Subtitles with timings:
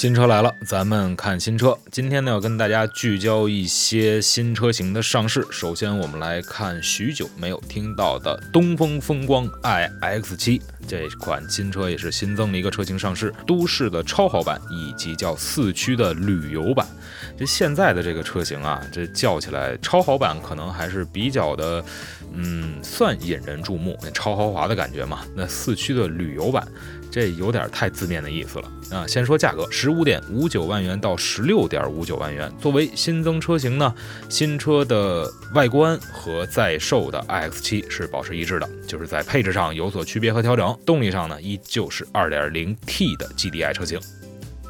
[0.00, 1.76] 新车来了，咱们看新车。
[1.92, 5.46] 今天呢，要跟大家聚焦一些新车型的上市。
[5.50, 10.58] 首先，我们来看许久没有听到的东风风光 iX7
[10.88, 16.86] 这款新车，也是新增的一个车型上市，都市的超豪版以及叫四驱的旅游版。
[17.38, 21.84] 这现在的这个车型啊，这叫起来超豪版可能还是比较的，
[22.32, 25.26] 嗯，算引人注目，超豪华的感觉嘛。
[25.36, 26.66] 那四驱的旅游版。
[27.10, 29.06] 这有点太字面的意思了啊！
[29.06, 32.52] 先说价格，十五点五九万元到十六点五九万元。
[32.60, 33.94] 作为新增车型呢，
[34.28, 40.78] 新车的外观和在售的 iX 七是保持一致的，就是在配置上有所区别和调整。
[40.86, 43.98] 动力上呢，依旧是二点零 T 的 GDI 车型。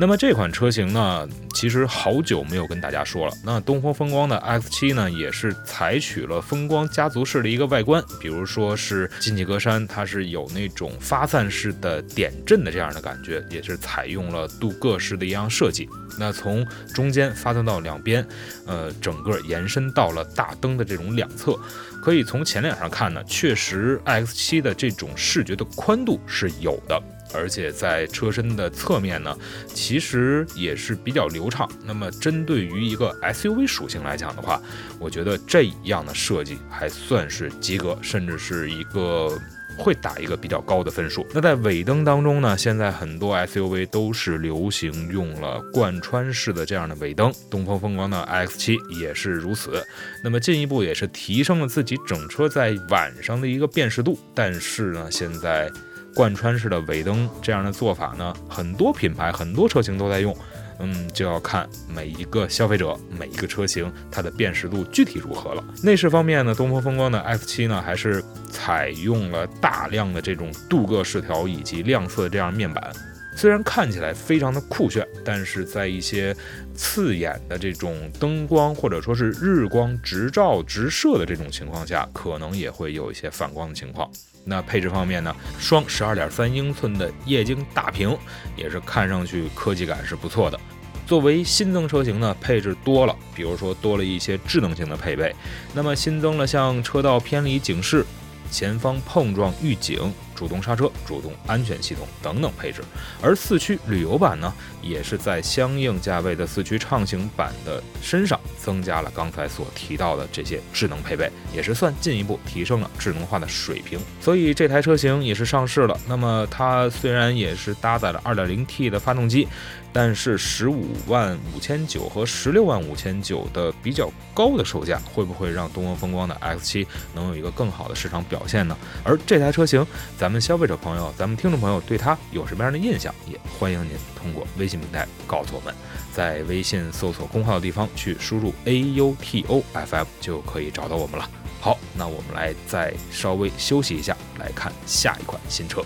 [0.00, 3.32] 那么这款车型呢，其实好久没有跟大家说了。
[3.44, 15.88] 那东风风光的 X7 呢，也是采取了风光家族式的一个外观，比如说是进气格栅，它是有那种发散式的点阵的这样的感觉，也是采用了镀铬式的一样设计。
[16.16, 18.24] 那从中间发散到两边，
[18.66, 21.58] 呃，整个延伸到了大灯的这种两侧，
[22.00, 27.02] 可以从前脸上看呢，确实 X7 的这种视觉的宽度是有的。
[27.34, 31.68] 而且在车身的侧面呢，其实也是比较流畅。
[31.84, 34.60] 那么针对于一个 SUV 属性来讲的话，
[34.98, 39.38] 我觉得这样的设计还算是及格，甚至是一个
[39.76, 41.26] 会打一个比较高的分数。
[41.32, 49.84] 那在尾灯当中呢，现在很多 SUV 都是流行用了贯穿式的这样的尾灯，东风风光的 X7 也是如此。
[50.24, 54.18] 那么进一步也是提升了自己整车在晚上的一个辨识度。
[54.34, 55.70] 但是呢，现在。
[56.14, 60.36] 贯穿式的尾灯这样的做法呢，很多品牌、很多车型都在用，
[60.80, 65.64] 嗯，就要看每一个消费者、每一个车型它的辨识度具体如何了。
[65.82, 72.92] 内饰方面呢，东风风光的 F 七呢，还是采用了大量的这种镀铬饰条以及亮色的这样面板，
[73.38, 76.34] 虽然看起来非常的酷炫，但是在一些
[76.74, 84.10] 刺眼的这种灯光或者说是日光直照直射的这种情况下，可能也会有一些反光的情况。
[84.44, 88.18] 那配置方面呢，双十二点三英寸的液晶大屏，
[88.56, 90.58] 也是看上去科技感是不错的。
[91.06, 95.32] 作为新增车型呢，配置多了，比如说多了一些智能性的配备，
[95.72, 98.04] 那么新增了像车道偏离警示、
[98.50, 100.12] 前方碰撞预警。
[100.38, 102.80] 主动刹车、主动安全系统等等配置，
[103.20, 113.98] 而四驱旅游版呢，也是在相应价位的四驱畅行版的身上增加了刚才所提到的这些智能配备，也是算进一步提升了智能化的水平。
[114.20, 115.98] 所以这台车型也是上市了。
[116.06, 119.48] 那么它虽然也是搭载了 2.0T 的发动机，
[119.92, 128.76] 但是十五万五千九和十六万五千九的比较高的售价，会不会让东风风光的 X7 能有一个更好的市场表现呢？
[129.02, 129.84] 而这台车型
[130.16, 133.14] 在咱们消费者朋友，咱们听众朋友对它有什么样的印象？
[133.26, 135.74] 也欢迎您通过微信平台告诉我们，
[136.12, 141.26] 在微信搜索公号的地方去输入 A U T O F M 就可以找到我们了。
[141.62, 145.82] 好，那我们来再稍微休息一下，来看下一款新车。